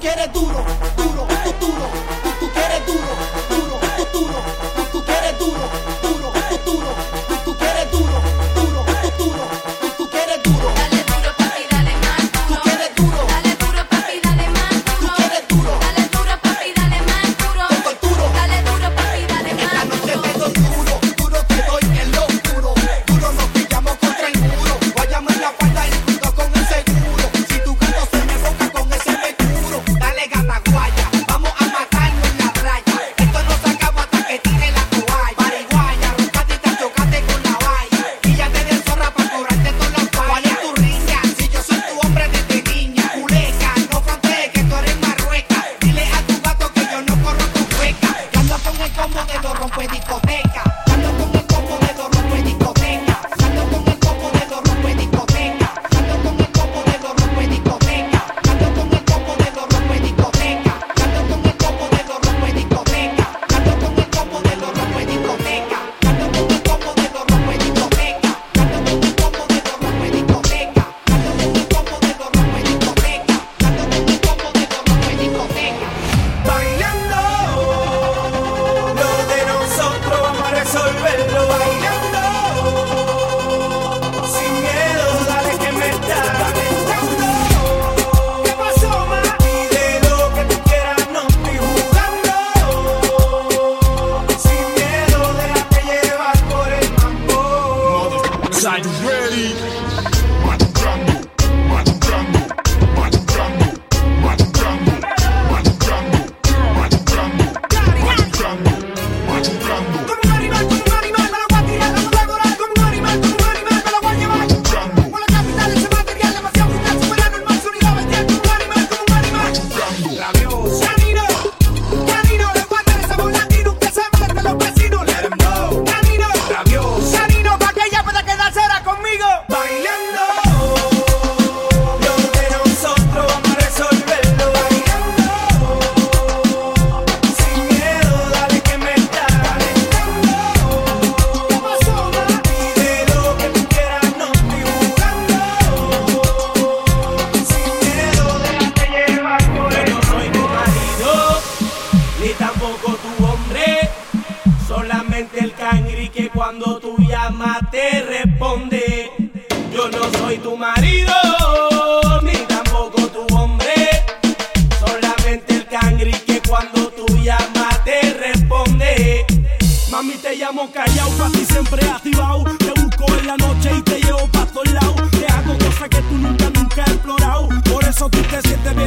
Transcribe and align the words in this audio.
quieres 0.00 0.32
duro, 0.32 0.64
duro, 0.96 1.26
duro, 1.26 1.26
tú, 1.60 1.66
tú 2.40 2.50
quieres 2.54 2.86
duro, 2.86 3.06
duro, 3.50 3.80
duro, 4.12 4.42
tú, 4.82 4.98
tú 4.98 5.04
quieres 5.04 5.38
duro, 5.38 5.68
duro. 6.02 6.19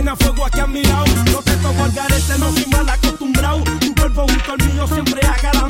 Nena, 0.04 0.18
fuego 0.18 0.46
aquí 0.46 0.60
a 0.60 0.68
mi 0.68 0.84
lado. 0.84 1.06
No 1.32 1.42
te 1.42 1.56
toco 1.58 1.82
al 1.82 1.92
garete, 1.94 2.38
no 2.38 2.52
soy 2.52 2.66
mal 2.66 2.90
acostumbrado. 2.90 3.64
Tu 3.80 3.96
cuerpo 3.96 4.26
junto 4.28 4.52
al 4.52 4.74
mío 4.74 4.86
siempre 4.88 5.22
agarra 5.26 5.62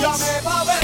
Ya 0.00 0.12
me 0.16 0.40
va 0.42 0.60
a 0.60 0.64
ver. 0.64 0.79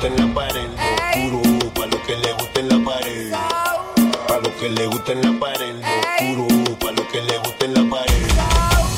gusta 0.00 0.06
en 0.06 0.28
la 0.28 0.34
pared. 0.34 0.68
Oscuro, 1.14 1.72
pa' 1.74 1.86
los 1.86 2.00
que 2.06 2.16
le 2.16 2.32
gusta 2.32 2.60
en 2.60 2.68
la 2.68 2.90
pared. 2.90 3.32
Pa' 4.28 4.38
los 4.38 4.52
que 4.54 4.68
le 4.70 4.86
gusta 4.86 5.12
en 5.12 5.20
la 5.22 5.40
pared. 5.40 5.74
Oscuro, 5.76 6.78
pa' 6.78 6.92
los 6.92 7.06
que 7.06 7.20
le 7.20 7.38
gusta 7.38 7.64
en 7.66 7.74
la 7.74 7.96
pared. 7.96 8.26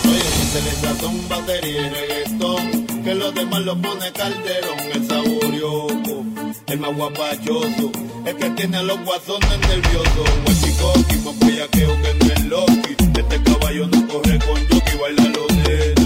Oye, 0.04 0.30
se 0.52 0.62
les 0.62 0.85
hace 0.85 1.06
un 1.06 1.28
batería 1.28 1.80
y 1.80 1.90
reggaetón. 1.90 2.87
Que 3.02 3.14
los 3.14 3.35
demás 3.35 3.61
lo 3.62 3.80
pone 3.80 4.12
calderón. 4.12 4.78
El 4.94 5.09
saborioco, 5.09 6.25
el 6.66 6.78
más 6.78 6.97
guapachoso. 6.97 7.90
El 8.25 8.37
que 8.37 8.50
tiene 8.50 8.76
a 8.76 8.82
los 8.82 9.04
guasones 9.04 9.59
nerviosos. 9.59 10.30
Guachicoqui, 10.44 11.16
más 11.25 11.38
bellaqueo 11.40 12.02
que 12.02 12.14
no 12.14 12.32
es 12.32 12.44
loqui. 12.44 12.97
Este 13.18 13.42
caballo 13.42 13.88
no 13.88 14.09
corre 14.09 14.38
con 14.38 14.61
yoki, 14.68 14.97
baila 15.00 15.25
los 15.25 15.64
dedos 15.64 16.01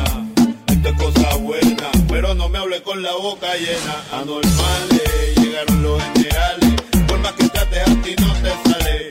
no 2.34 2.48
me 2.48 2.58
hable 2.58 2.82
con 2.82 3.02
la 3.02 3.12
boca 3.12 3.54
llena. 3.56 4.04
Anormales 4.12 5.36
llegaron 5.36 5.82
los 5.82 6.02
generales, 6.02 6.82
por 7.06 7.18
más 7.20 7.32
que 7.32 7.48
trates 7.48 7.80
a 7.80 8.02
ti 8.02 8.14
no 8.18 8.32
te 8.42 8.70
sale. 8.70 9.05